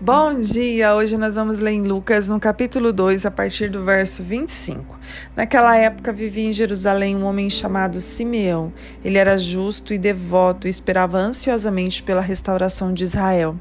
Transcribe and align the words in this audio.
Bom 0.00 0.38
dia! 0.38 0.94
Hoje 0.94 1.18
nós 1.18 1.34
vamos 1.34 1.58
ler 1.58 1.72
em 1.72 1.82
Lucas, 1.82 2.28
no 2.28 2.38
capítulo 2.38 2.92
2, 2.92 3.26
a 3.26 3.32
partir 3.32 3.68
do 3.68 3.84
verso 3.84 4.22
25. 4.22 4.96
Naquela 5.34 5.76
época 5.76 6.12
vivia 6.12 6.48
em 6.48 6.52
Jerusalém 6.52 7.16
um 7.16 7.24
homem 7.24 7.50
chamado 7.50 8.00
Simeão. 8.00 8.72
Ele 9.04 9.18
era 9.18 9.36
justo 9.36 9.92
e 9.92 9.98
devoto 9.98 10.68
e 10.68 10.70
esperava 10.70 11.18
ansiosamente 11.18 12.00
pela 12.04 12.20
restauração 12.20 12.92
de 12.92 13.02
Israel. 13.02 13.56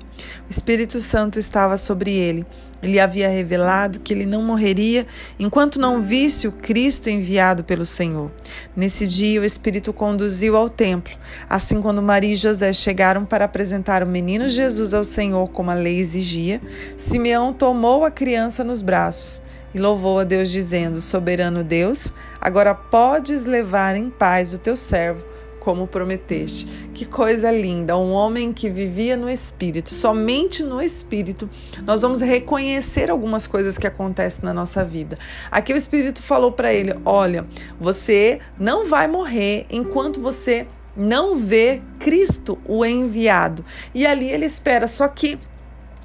O 0.48 0.52
Espírito 0.52 1.00
Santo 1.00 1.40
estava 1.40 1.76
sobre 1.76 2.12
ele. 2.12 2.46
Ele 2.82 3.00
havia 3.00 3.28
revelado 3.28 4.00
que 4.00 4.14
ele 4.14 4.26
não 4.26 4.42
morreria 4.42 5.06
enquanto 5.40 5.80
não 5.80 6.02
visse 6.02 6.48
o 6.48 6.52
Cristo 6.52 7.10
enviado 7.10 7.64
pelo 7.64 7.86
Senhor. 7.86 8.32
Nesse 8.76 9.08
dia, 9.08 9.42
o 9.42 9.46
Espírito 9.46 9.92
conduziu 9.92 10.56
ao 10.56 10.70
templo. 10.70 11.18
Assim, 11.50 11.82
quando 11.82 12.02
Maria 12.02 12.34
e 12.34 12.38
José 12.38 12.72
chegaram 12.74 13.26
para 13.26 13.46
apresentar 13.46 14.04
o 14.04 14.08
menino 14.08 14.50
Jesus 14.50 14.94
ao 14.94 15.04
Senhor, 15.04 15.48
como 15.50 15.72
a 15.72 15.74
lei 15.74 16.00
exigia, 16.00 16.62
Simeão 16.96 17.52
tomou 17.52 18.06
a 18.06 18.12
criança 18.12 18.64
nos 18.64 18.82
braços 18.82 19.42
e 19.74 19.80
louvou 19.80 20.20
a 20.20 20.24
Deus, 20.24 20.52
dizendo: 20.52 21.02
Soberano 21.02 21.64
Deus, 21.64 22.14
agora 22.40 22.74
podes 22.76 23.46
levar 23.46 23.96
em 23.96 24.10
paz 24.10 24.54
o 24.54 24.60
teu 24.60 24.78
servo 24.78 25.37
como 25.68 25.86
prometeste. 25.86 26.66
Que 26.94 27.04
coisa 27.04 27.52
linda! 27.52 27.98
Um 27.98 28.14
homem 28.14 28.54
que 28.54 28.70
vivia 28.70 29.18
no 29.18 29.30
espírito, 29.30 29.94
somente 29.94 30.64
no 30.64 30.82
espírito, 30.82 31.50
nós 31.86 32.04
vamos 32.04 32.22
reconhecer 32.22 33.12
algumas 33.12 33.46
coisas 33.48 33.78
que 33.78 33.86
acontecem 33.86 34.46
na 34.46 34.54
nossa 34.54 34.86
vida. 34.86 35.20
Aqui 35.52 35.74
o 35.74 35.76
espírito 35.76 36.24
falou 36.24 36.54
para 36.54 36.74
ele: 36.74 36.96
Olha, 37.04 37.46
você 37.78 38.40
não 38.58 38.88
vai 38.88 39.10
morrer 39.10 39.66
enquanto 39.70 40.22
você 40.22 40.66
não 40.96 41.36
vê 41.36 41.82
Cristo, 42.00 42.58
o 42.66 42.86
enviado. 42.86 43.66
E 43.94 44.08
ali 44.08 44.32
ele 44.32 44.46
espera, 44.46 44.88
só 44.88 45.06
que 45.10 45.38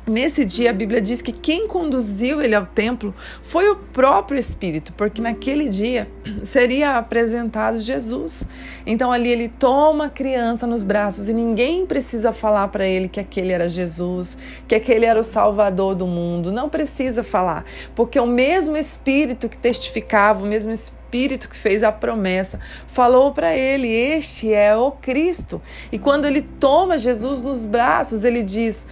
Nesse 0.04 0.44
dia, 0.44 0.70
a 0.70 0.72
Bíblia 0.72 1.00
diz 1.00 1.22
que 1.22 1.30
quem 1.30 1.68
conduziu 1.68 2.42
ele 2.42 2.56
ao 2.56 2.66
templo 2.66 3.14
foi 3.40 3.68
o 3.68 3.76
próprio 3.76 4.36
Espírito, 4.36 4.92
porque 4.94 5.22
naquele 5.22 5.68
dia 5.68 6.10
seria 6.42 6.98
apresentado 6.98 7.78
Jesus. 7.78 8.44
Então, 8.84 9.12
ali 9.12 9.30
ele 9.30 9.48
toma 9.48 10.06
a 10.06 10.10
criança 10.10 10.66
nos 10.66 10.82
braços 10.82 11.28
e 11.28 11.32
ninguém 11.32 11.86
precisa 11.86 12.32
falar 12.32 12.66
para 12.68 12.84
ele 12.84 13.08
que 13.08 13.20
aquele 13.20 13.52
era 13.52 13.68
Jesus, 13.68 14.36
que 14.66 14.74
aquele 14.74 15.06
era 15.06 15.20
o 15.20 15.24
Salvador 15.24 15.94
do 15.94 16.08
mundo. 16.08 16.50
Não 16.50 16.68
precisa 16.68 17.22
falar, 17.22 17.64
porque 17.94 18.18
o 18.18 18.26
mesmo 18.26 18.76
Espírito 18.76 19.48
que 19.48 19.56
testificava, 19.56 20.42
o 20.42 20.48
mesmo 20.48 20.72
Espírito 20.72 21.48
que 21.48 21.56
fez 21.56 21.84
a 21.84 21.92
promessa, 21.92 22.58
falou 22.88 23.32
para 23.32 23.56
ele: 23.56 23.86
Este 23.86 24.52
é 24.52 24.74
o 24.74 24.90
Cristo. 24.90 25.62
E 25.92 25.98
quando 25.98 26.24
ele 26.24 26.42
toma 26.42 26.98
Jesus 26.98 27.40
nos 27.40 27.66
braços, 27.66 28.24
ele 28.24 28.42
diz 28.42 28.84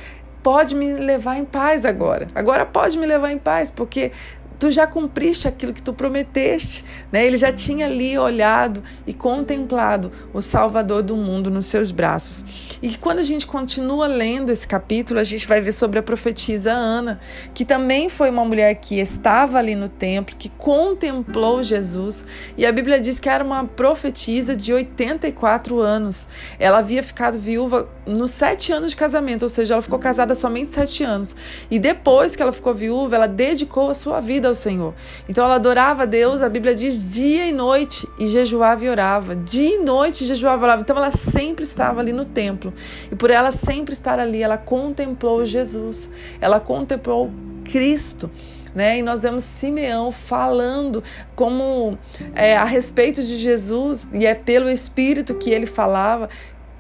pode 0.43 0.75
me 0.75 0.93
levar 0.93 1.37
em 1.37 1.45
paz 1.45 1.85
agora. 1.85 2.29
Agora 2.35 2.65
pode 2.65 2.99
me 2.99 3.07
levar 3.07 3.31
em 3.31 3.39
paz, 3.39 3.71
porque 3.71 4.13
tu 4.61 4.71
já 4.71 4.87
cumpriste 4.87 5.49
aquilo 5.49 5.73
que 5.73 5.81
tu 5.81 5.95
prometeste, 5.95 6.85
né? 7.11 7.25
Ele 7.25 7.39
já 7.39 7.51
tinha 7.51 7.87
ali 7.87 8.19
olhado 8.19 8.83
e 9.07 9.15
contemplado 9.15 10.13
o 10.35 10.43
Salvador 10.43 11.03
do 11.03 11.17
mundo 11.17 11.51
nos 11.51 11.65
seus 11.65 11.91
braços. 11.91 12.45
E 12.83 12.95
quando 12.99 13.21
a 13.21 13.23
gente 13.23 13.47
continua 13.47 14.07
lendo 14.07 14.51
esse 14.51 14.69
capítulo, 14.69 15.19
a 15.19 15.25
gente 15.25 15.47
vai 15.47 15.63
ver 15.63 15.73
sobre 15.73 15.99
a 15.99 16.03
profetisa 16.03 16.73
Ana, 16.73 17.19
que 17.55 17.65
também 17.65 18.11
foi 18.11 18.29
uma 18.29 18.45
mulher 18.45 18.75
que 18.75 19.01
estava 19.01 19.57
ali 19.59 19.75
no 19.75 19.89
templo, 19.89 20.37
que 20.37 20.51
contemplou 20.51 21.63
Jesus, 21.63 22.27
e 22.55 22.67
a 22.67 22.73
Bíblia 22.73 23.01
diz 23.01 23.19
que 23.19 23.31
era 23.31 23.43
uma 23.43 23.65
profetisa 23.65 24.55
de 24.55 24.75
84 24.75 25.81
anos. 25.81 26.29
Ela 26.59 26.79
havia 26.79 27.03
ficado 27.03 27.39
viúva 27.39 27.89
nos 28.07 28.33
sete 28.33 28.73
anos 28.73 28.91
de 28.91 28.97
casamento, 28.99 29.43
ou 29.43 29.49
seja, 29.49 29.73
ela 29.73 29.83
ficou 29.83 29.99
casada 29.99 30.35
somente 30.35 30.75
sete 30.75 31.03
anos. 31.03 31.35
E 31.71 31.79
depois 31.79 32.37
que 32.37 32.43
ela 32.43 32.53
ficou 32.53 32.75
viúva, 32.75 33.17
ela 33.17 33.27
dedicou 33.27 33.89
a 33.89 33.95
sua 33.95 34.21
vida 34.21 34.50
ao 34.51 34.55
Senhor. 34.55 34.95
Então 35.29 35.45
ela 35.45 35.55
adorava 35.55 36.03
a 36.03 36.07
Deus, 36.07 36.43
a 36.43 36.49
Bíblia 36.49 36.75
diz 36.75 37.13
dia 37.13 37.47
e 37.47 37.53
noite, 37.53 38.07
e 38.19 38.27
jejuava 38.27 38.85
e 38.85 38.89
orava. 38.89 39.35
Dia 39.35 39.77
e 39.77 39.79
noite 39.79 40.27
jejuava 40.27 40.63
e 40.63 40.65
orava. 40.65 40.83
Então 40.83 40.97
ela 40.97 41.13
sempre 41.13 41.65
estava 41.65 42.01
ali 42.01 42.13
no 42.13 42.25
templo. 42.25 42.73
E 43.11 43.15
por 43.15 43.31
ela 43.31 43.53
sempre 43.53 43.93
estar 43.93 44.19
ali, 44.19 44.43
ela 44.43 44.59
contemplou 44.59 45.47
Jesus, 45.47 46.11
ela 46.41 46.61
contemplou 46.61 47.31
Cristo. 47.65 48.31
Né? 48.75 48.99
E 48.99 49.03
nós 49.03 49.23
vemos 49.23 49.43
Simeão 49.43 50.13
falando 50.13 51.03
como 51.35 51.99
é, 52.35 52.57
a 52.57 52.65
respeito 52.65 53.23
de 53.23 53.37
Jesus, 53.37 54.09
e 54.13 54.27
é 54.27 54.35
pelo 54.35 54.71
Espírito 54.71 55.35
que 55.35 55.51
ele 55.51 55.67
falava, 55.67 56.29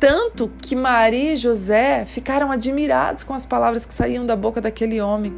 tanto 0.00 0.50
que 0.62 0.75
Maria 0.75 1.34
e 1.34 1.37
José 1.37 2.06
ficaram 2.06 2.50
admirados 2.50 3.22
com 3.22 3.34
as 3.34 3.44
palavras 3.44 3.84
que 3.84 3.93
saíam 3.93 4.25
da 4.25 4.34
boca 4.34 4.59
daquele 4.59 4.99
homem. 4.99 5.37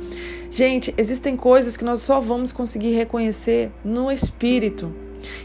Gente, 0.48 0.94
existem 0.96 1.36
coisas 1.36 1.76
que 1.76 1.84
nós 1.84 2.02
só 2.02 2.20
vamos 2.20 2.52
conseguir 2.52 2.92
reconhecer 2.94 3.72
no 3.84 4.10
espírito. 4.10 4.94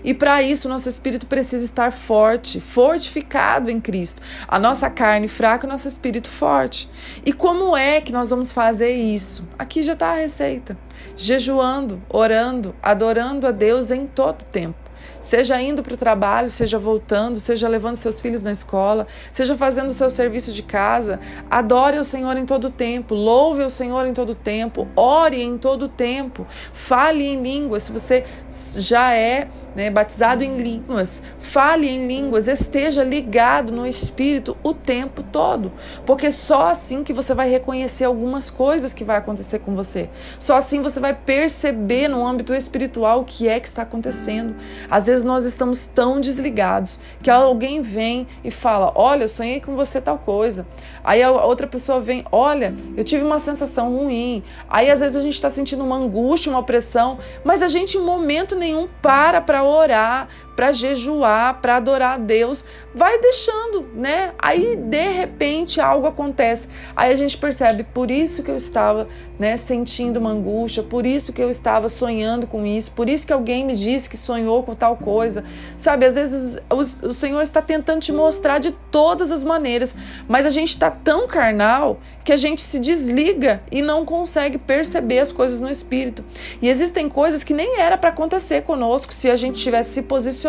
E 0.03 0.13
para 0.13 0.41
isso, 0.41 0.69
nosso 0.69 0.87
espírito 0.87 1.25
precisa 1.25 1.65
estar 1.65 1.91
forte, 1.91 2.59
fortificado 2.61 3.71
em 3.71 3.79
Cristo. 3.79 4.21
A 4.47 4.59
nossa 4.59 4.89
carne 4.89 5.27
fraca, 5.27 5.65
o 5.65 5.69
nosso 5.69 5.87
espírito 5.87 6.29
forte. 6.29 6.89
E 7.25 7.33
como 7.33 7.75
é 7.75 8.01
que 8.01 8.13
nós 8.13 8.29
vamos 8.29 8.51
fazer 8.51 8.91
isso? 8.91 9.47
Aqui 9.57 9.81
já 9.81 9.93
está 9.93 10.11
a 10.11 10.15
receita: 10.15 10.77
jejuando, 11.15 12.01
orando, 12.09 12.75
adorando 12.83 13.47
a 13.47 13.51
Deus 13.51 13.89
em 13.89 14.05
todo 14.05 14.43
tempo 14.43 14.86
seja 15.19 15.61
indo 15.61 15.83
para 15.83 15.93
o 15.93 15.97
trabalho, 15.97 16.49
seja 16.49 16.77
voltando, 16.79 17.39
seja 17.39 17.67
levando 17.67 17.95
seus 17.95 18.21
filhos 18.21 18.41
na 18.41 18.51
escola, 18.51 19.07
seja 19.31 19.55
fazendo 19.55 19.89
o 19.89 19.93
seu 19.93 20.09
serviço 20.09 20.51
de 20.53 20.63
casa. 20.63 21.19
Adore 21.49 21.97
o 21.97 22.03
Senhor 22.03 22.37
em 22.37 22.45
todo 22.45 22.69
tempo, 22.69 23.15
louve 23.15 23.63
o 23.63 23.69
Senhor 23.69 24.05
em 24.05 24.13
todo 24.13 24.35
tempo, 24.35 24.87
ore 24.95 25.41
em 25.41 25.57
todo 25.57 25.87
tempo, 25.87 26.45
fale 26.73 27.25
em 27.25 27.41
línguas. 27.41 27.83
Se 27.83 27.91
você 27.91 28.25
já 28.49 29.13
é 29.13 29.49
né, 29.77 29.91
batizado 29.91 30.43
em 30.43 30.57
línguas, 30.57 31.21
fale 31.37 31.87
em 31.87 32.07
línguas, 32.07 32.47
esteja 32.47 33.03
ligado 33.03 33.71
no 33.71 33.85
Espírito 33.85 34.57
o 34.63 34.73
tempo 34.73 35.21
todo, 35.21 35.71
porque 36.03 36.31
só 36.31 36.69
assim 36.71 37.03
que 37.03 37.13
você 37.13 37.35
vai 37.35 37.47
reconhecer 37.47 38.05
algumas 38.05 38.49
coisas 38.49 38.91
que 38.91 39.03
vai 39.03 39.17
acontecer 39.17 39.59
com 39.59 39.75
você. 39.75 40.09
Só 40.39 40.55
assim 40.55 40.81
você 40.81 40.99
vai 40.99 41.13
perceber 41.13 42.07
no 42.07 42.25
âmbito 42.25 42.55
espiritual 42.55 43.21
o 43.21 43.23
que 43.23 43.47
é 43.47 43.59
que 43.59 43.67
está 43.67 43.83
acontecendo. 43.83 44.55
Às 44.89 45.05
vezes 45.05 45.23
nós 45.23 45.45
estamos 45.45 45.85
tão 45.85 46.19
desligados 46.19 46.99
que 47.21 47.29
alguém 47.29 47.79
vem 47.83 48.25
e 48.43 48.49
fala: 48.49 48.91
Olha, 48.95 49.25
eu 49.25 49.29
sonhei 49.29 49.61
com 49.61 49.75
você 49.75 50.01
tal 50.01 50.17
coisa. 50.17 50.65
Aí 51.03 51.21
a 51.21 51.29
outra 51.29 51.67
pessoa 51.67 52.01
vem: 52.01 52.23
Olha, 52.31 52.73
eu 52.95 53.03
tive 53.03 53.23
uma 53.23 53.39
sensação 53.39 53.95
ruim. 53.95 54.41
Aí 54.67 54.89
às 54.89 55.01
vezes 55.01 55.17
a 55.17 55.21
gente 55.21 55.35
está 55.35 55.51
sentindo 55.51 55.83
uma 55.83 55.97
angústia, 55.97 56.51
uma 56.51 56.59
opressão, 56.59 57.19
mas 57.43 57.61
a 57.61 57.67
gente 57.67 57.95
em 57.95 58.01
momento 58.01 58.55
nenhum 58.55 58.87
para 59.03 59.39
para 59.39 59.66
orar, 59.67 60.27
para 60.57 60.71
jejuar, 60.71 61.61
para 61.61 61.75
adorar 61.75 62.15
a 62.15 62.17
Deus, 62.17 62.65
vai 62.91 63.21
deixando, 63.21 63.87
né? 63.93 64.33
Aí 64.39 64.75
de 64.75 65.07
repente 65.11 65.79
algo 65.79 66.07
acontece. 66.07 66.67
Aí 66.95 67.13
a 67.13 67.15
gente 67.15 67.37
percebe, 67.37 67.83
por 67.83 68.09
isso 68.09 68.41
que 68.41 68.49
eu 68.49 68.55
estava, 68.55 69.07
né, 69.37 69.55
sentindo 69.55 70.17
uma 70.17 70.31
angústia, 70.31 70.81
por 70.81 71.05
isso 71.05 71.31
que 71.31 71.43
eu 71.43 71.51
estava 71.51 71.87
sonhando 71.87 72.47
com 72.47 72.65
isso, 72.65 72.89
por 72.93 73.07
isso 73.07 73.27
que 73.27 73.31
alguém 73.31 73.63
me 73.63 73.75
disse 73.75 74.09
que 74.09 74.17
sonhou 74.17 74.63
com 74.63 74.73
tal 74.73 74.97
coisa. 74.97 75.43
Sabe, 75.77 76.07
às 76.07 76.15
vezes 76.15 76.57
o, 76.71 77.07
o 77.07 77.13
Senhor 77.13 77.43
está 77.43 77.61
tentando 77.61 78.01
te 78.01 78.11
mostrar 78.11 78.57
de 78.57 78.71
todas 78.71 79.29
as 79.29 79.43
maneiras, 79.43 79.95
mas 80.27 80.43
a 80.47 80.49
gente 80.49 80.69
está 80.69 80.89
tão 80.89 81.27
carnal 81.27 81.99
que 82.25 82.33
a 82.33 82.37
gente 82.37 82.63
se 82.63 82.79
desliga 82.79 83.61
e 83.71 83.83
não 83.83 84.03
consegue 84.03 84.57
perceber 84.57 85.19
as 85.19 85.31
coisas 85.31 85.61
no 85.61 85.69
espírito. 85.69 86.25
E 86.63 86.67
existem 86.67 87.07
coisas 87.07 87.43
que 87.43 87.53
nem 87.53 87.79
era 87.79 87.95
para 87.95 88.09
acontecer 88.09 88.63
conosco 88.63 89.13
se 89.13 89.29
a 89.29 89.35
gente 89.35 89.61
tivesse 89.61 89.91
se 89.91 90.01
posicionado 90.01 90.46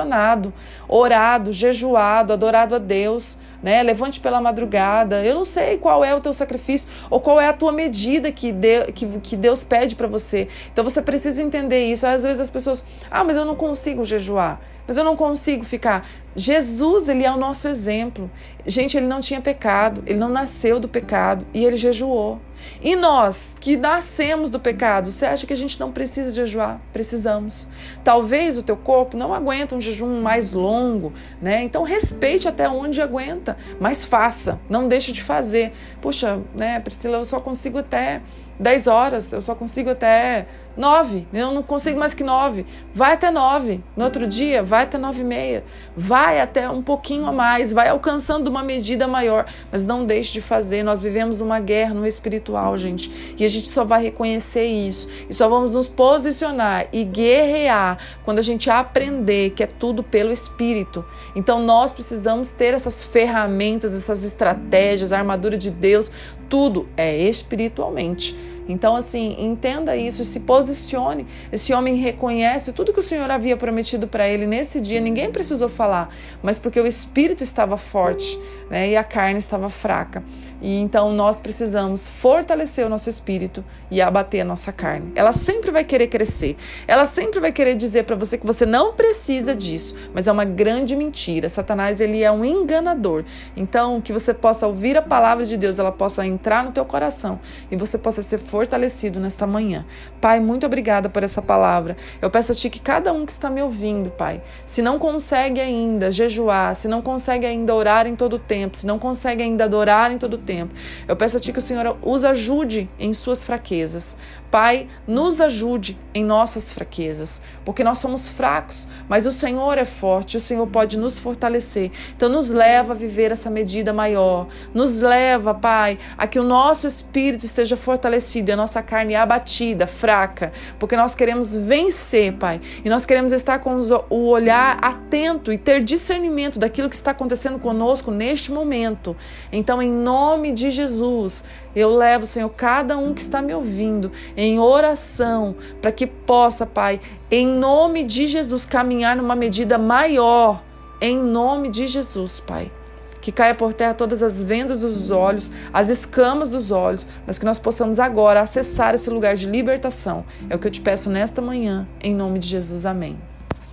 orado, 0.89 1.53
jejuado, 1.53 2.33
adorado 2.33 2.77
a 2.77 2.79
Deus, 2.79 3.39
né? 3.63 3.83
Levante 3.83 4.21
pela 4.21 4.41
madrugada. 4.41 5.25
Eu 5.25 5.35
não 5.35 5.45
sei 5.45 5.79
qual 5.79 6.05
é 6.05 6.15
o 6.15 6.21
teu 6.21 6.33
sacrifício 6.33 6.89
ou 7.11 7.21
qual 7.21 7.41
é 7.41 7.49
a 7.49 7.53
tua 7.53 7.73
medida 7.73 8.31
que, 8.31 8.53
de, 8.53 8.93
que, 8.93 9.07
que 9.21 9.37
Deus 9.37 9.65
pede 9.65 9.95
para 9.95 10.07
você. 10.07 10.49
Então 10.73 10.85
você 10.85 11.03
precisa 11.03 11.43
entender 11.43 11.85
isso. 11.85 12.07
Às 12.07 12.23
vezes 12.23 12.41
as 12.41 12.51
pessoas, 12.51 12.85
ah, 13.11 13.25
mas 13.25 13.37
eu 13.37 13.45
não 13.45 13.55
consigo 13.55 14.05
jejuar 14.05 14.61
mas 14.89 14.97
eu 14.97 15.05
não 15.05 15.15
consigo 15.15 15.63
ficar. 15.65 16.09
Jesus, 16.35 17.09
ele 17.09 17.23
é 17.23 17.31
o 17.31 17.37
nosso 17.37 17.69
exemplo. 17.69 18.31
Gente, 18.67 18.97
ele 18.97 19.07
não 19.07 19.21
tinha 19.21 19.41
pecado, 19.41 20.03
ele 20.07 20.19
não 20.19 20.31
nasceu 20.31 20.81
do 20.81 20.89
pecado 20.89 21.47
e 21.53 21.63
ele 21.63 21.77
jejuou. 21.77 22.41
E 22.83 22.97
nós 22.97 23.57
que 23.59 23.77
nascemos 23.77 24.51
do 24.51 24.59
pecado, 24.59 25.11
você 25.11 25.27
acha 25.27 25.47
que 25.47 25.53
a 25.53 25.57
gente 25.57 25.79
não 25.79 25.93
precisa 25.93 26.31
jejuar? 26.31 26.81
Precisamos. 26.93 27.69
Talvez 28.03 28.59
o 28.59 28.63
teu 28.63 28.77
corpo 28.77 29.17
não 29.17 29.33
aguenta 29.35 29.75
um 29.75 29.81
jejum 29.81 30.21
mais 30.21 30.53
longo, 30.53 31.13
né? 31.41 31.63
Então 31.63 31.83
respeite 31.83 32.49
até 32.49 32.69
onde 32.69 33.01
aguenta, 33.01 33.48
mas 33.81 34.05
faça, 34.05 34.61
não 34.69 34.89
deixe 34.89 35.13
de 35.13 35.23
fazer. 35.23 35.73
Puxa, 36.01 36.41
né, 36.55 36.81
Priscila, 36.81 37.19
eu 37.19 37.25
só 37.25 37.41
consigo 37.41 37.79
até 37.79 38.23
10 38.59 38.87
horas, 38.87 39.33
eu 39.33 39.41
só 39.41 39.55
consigo 39.55 39.91
até 39.91 40.47
9, 40.79 41.27
eu 41.33 41.51
não 41.51 41.63
consigo 41.63 41.99
mais 41.99 42.15
que 42.15 42.23
9. 42.23 42.65
Vai 42.95 43.15
até 43.15 43.33
9. 43.33 43.83
No 43.97 44.05
outro 44.05 44.29
dia, 44.29 44.63
vai 44.63 44.85
até 44.85 44.97
9 44.97 45.21
e 45.21 45.25
meia. 45.25 45.65
Vai 45.97 46.41
até 46.41 46.71
um 46.71 46.81
pouquinho 46.81 47.27
a 47.27 47.33
mais, 47.33 47.73
vai 47.73 47.89
alcançando 47.89 48.47
uma 48.47 48.63
medida 48.63 49.09
maior, 49.09 49.47
mas 49.73 49.85
não 49.85 50.07
deixe 50.07 50.33
de 50.35 50.41
fazer. 50.41 50.85
Nós 50.85 51.03
vivemos 51.03 51.41
uma 51.41 51.59
guerra 51.59 51.93
no 51.93 52.07
espiritual, 52.07 52.79
gente, 52.79 53.35
e 53.37 53.45
a 53.45 53.49
gente 53.49 53.69
só 53.73 53.85
vai 53.85 54.03
reconhecer 54.05 54.67
isso 54.67 55.09
e 55.29 55.35
só 55.35 55.49
vamos 55.49 55.75
nos 55.75 55.89
posicionar 55.89 56.87
e 56.93 57.03
guerrear 57.03 57.99
quando 58.25 58.39
a 58.39 58.43
gente 58.43 58.71
aprender 58.71 59.51
que 59.51 59.65
é 59.65 59.67
tudo 59.67 60.05
pelo 60.05 60.31
espírito. 60.31 61.05
Então 61.35 61.61
nós 61.61 61.93
precisamos 61.93 62.51
ter 62.51 62.73
essas 62.73 63.03
ferramentas, 63.03 63.97
essas 63.97 64.23
estratégias, 64.23 65.11
a 65.11 65.19
armadura 65.19 65.59
de 65.59 65.73
Deus, 65.73 66.13
tudo 66.49 66.89
é 66.97 67.17
espiritualmente. 67.17 68.58
Então, 68.69 68.95
assim, 68.95 69.37
entenda 69.39 69.97
isso, 69.97 70.23
se 70.25 70.41
posicione. 70.41 71.27
Esse 71.51 71.73
homem 71.73 71.97
reconhece 71.97 72.73
tudo 72.73 72.93
que 72.93 73.01
o 73.01 73.03
Senhor 73.03 73.31
havia 73.31 73.57
prometido 73.57 74.07
para 74.07 74.29
ele 74.29 74.47
nesse 74.47 74.81
dia. 74.81 75.01
Ninguém 75.01 75.31
precisou 75.31 75.69
falar, 75.69 76.15
mas 76.43 76.59
porque 76.59 76.79
o 76.79 76.87
espírito 76.87 77.43
estava 77.43 77.77
forte 77.79 78.39
né, 78.71 78.91
e 78.91 78.97
a 78.97 79.03
carne 79.03 79.39
estava 79.39 79.71
fraca. 79.71 80.23
E 80.61 80.79
então 80.79 81.13
nós 81.13 81.39
precisamos 81.39 82.09
fortalecer 82.09 82.85
o 82.85 82.89
nosso 82.89 83.09
espírito 83.09 83.65
e 83.91 84.03
abater 84.03 84.41
a 84.41 84.45
nossa 84.45 84.73
carne. 84.73 85.13
Ela 85.15 85.33
sempre 85.33 85.71
vai 85.71 85.85
querer 85.85 86.09
crescer. 86.09 86.57
Ela 86.87 87.07
sempre 87.07 87.41
vai 87.41 87.53
querer 87.53 87.75
dizer 87.75 88.05
para 88.05 88.17
você 88.17 88.37
que 88.37 88.47
você 88.47 88.67
não 88.67 88.93
precisa 88.93 89.55
disso, 89.55 89.95
mas 90.13 90.27
é 90.27 90.33
uma 90.33 90.45
grande 90.45 90.97
mentira. 90.97 91.49
Satanás 91.49 92.01
ele 92.01 92.23
é 92.23 92.31
um 92.31 92.45
enganador. 92.45 93.25
Então 93.57 94.01
que 94.01 94.13
você 94.13 94.35
possa 94.35 94.67
ouvir 94.67 94.97
a 94.97 95.03
palavra 95.03 95.45
de 95.45 95.57
Deus, 95.57 95.79
ela 95.79 95.93
possa 95.93 96.27
entrar 96.27 96.65
no 96.65 96.73
teu 96.73 96.85
coração 96.85 97.39
e 97.71 97.77
você 97.77 97.97
possa 97.97 98.23
ser 98.23 98.39
fortalecido 98.39 99.21
nesta 99.21 99.47
manhã. 99.47 99.85
Pai, 100.21 100.41
muito 100.41 100.67
obrigada 100.67 101.09
por 101.09 101.23
essa 101.23 101.41
palavra. 101.41 101.97
Eu 102.21 102.31
peço 102.31 102.53
a 102.53 102.55
ti 102.55 102.69
que 102.69 102.81
cada 102.81 103.13
um 103.13 103.25
que 103.25 103.33
está 103.33 103.49
me 103.49 103.63
ouvindo, 103.63 104.11
Pai, 104.11 104.43
se 104.67 104.83
não 104.83 104.99
consegue 104.99 105.61
ainda 105.61 106.11
jejuar, 106.11 106.75
se 106.75 106.89
não 106.89 107.01
consegue 107.01 107.47
ainda 107.47 107.75
orar 107.75 108.07
em 108.07 108.17
todo 108.17 108.35
o 108.35 108.39
tempo, 108.39 108.77
se 108.77 108.87
não 108.87 108.99
consegue 108.99 109.43
ainda 109.43 109.65
adorar 109.65 110.11
em 110.11 110.19
todo 110.19 110.35
o 110.35 110.39
tempo, 110.49 110.75
eu 111.07 111.15
peço 111.15 111.37
a 111.37 111.41
ti 111.41 111.53
que 111.53 111.59
o 111.59 111.63
Senhor 111.63 111.99
os 112.03 112.25
ajude 112.25 112.89
em 112.99 113.13
suas 113.13 113.45
fraquezas. 113.45 114.17
Pai, 114.51 114.89
nos 115.07 115.41
ajude 115.41 115.99
em 116.15 116.25
nossas 116.25 116.73
fraquezas, 116.73 117.43
porque 117.65 117.85
nós 117.85 117.99
somos 117.99 118.29
fracos, 118.29 118.89
mas 119.09 119.27
o 119.27 119.31
Senhor 119.31 119.77
é 119.77 119.85
forte, 119.85 120.37
o 120.37 120.41
Senhor 120.41 120.67
pode 120.67 120.97
nos 120.97 121.19
fortalecer. 121.19 121.91
Então, 122.17 122.29
nos 122.29 122.51
leva 122.51 122.93
a 122.93 122.97
viver 122.97 123.31
essa 123.31 123.51
medida 123.51 123.93
maior. 123.93 124.47
Nos 124.73 125.01
leva, 125.01 125.55
Pai, 125.55 125.99
a 126.17 126.27
que 126.27 126.39
o 126.39 126.43
nosso 126.43 126.87
espírito 126.87 127.45
esteja 127.45 127.77
fortalecido 127.77 128.51
e 128.51 128.53
a 128.53 128.57
nossa 128.57 128.83
carne 128.83 129.15
abatida, 129.15 129.87
fraca, 129.87 130.53
porque 130.79 130.97
nós 130.97 131.15
queremos 131.15 131.55
vencer, 131.55 132.33
Pai, 132.33 132.61
e 132.85 132.89
nós 132.89 133.05
queremos 133.05 133.33
estar 133.33 133.59
com 133.59 133.79
o 134.09 134.29
olhar 134.29 134.79
atento 134.83 135.53
e 135.53 135.59
ter 135.59 135.85
discernimento 135.85 136.59
daquilo 136.59 136.89
que 136.89 136.97
está 136.97 137.11
acontecendo 137.11 137.59
conosco 137.59 138.11
neste 138.11 138.51
momento. 138.51 139.17
Então, 139.53 139.83
em 139.83 139.93
nome 139.93 140.53
de 140.53 140.71
Jesus, 140.71 141.45
eu 141.79 141.91
levo, 141.91 142.27
Senhor, 142.27 142.49
cada 142.51 142.97
um 142.97 143.15
que 143.15 143.21
está 143.21 143.41
me 143.41 143.55
ouvindo 143.55 144.11
em 144.37 144.59
oração, 144.59 145.55
para 145.81 145.93
que 145.93 146.07
possa, 146.07 146.67
Pai, 146.67 147.01
em 147.31 147.47
nome 147.47 148.05
de 148.05 148.27
Jesus, 148.27 148.65
caminhar 148.65 149.17
numa 149.17 149.37
medida 149.37 149.79
maior. 149.79 150.63
Em 151.01 151.17
nome 151.23 151.69
de 151.69 151.87
Jesus, 151.87 152.41
Pai. 152.41 152.73
Que 153.21 153.31
caia 153.33 153.55
por 153.55 153.75
terra 153.75 153.95
todas 153.95 154.23
as 154.23 154.43
vendas 154.43 154.81
dos 154.81 155.11
olhos, 155.11 155.51
as 155.73 155.89
escamas 155.91 156.51
dos 156.51 156.71
olhos, 156.71 157.07
mas 157.27 157.39
que 157.39 157.45
nós 157.45 157.59
possamos 157.59 157.99
agora 157.99 158.41
acessar 158.41 158.95
esse 158.95 159.11
lugar 159.11 159.35
de 159.35 159.47
libertação. 159.47 160.25
É 160.49 160.57
o 160.57 160.59
que 160.59 160.67
eu 160.67 160.71
te 160.71 160.81
peço 160.81 161.11
nesta 161.11 161.43
manhã, 161.43 161.87
em 162.03 162.15
nome 162.15 162.39
de 162.39 162.49
Jesus. 162.49 162.87
Amém. 162.87 163.19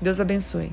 Deus 0.01 0.19
abençoe. 0.19 0.71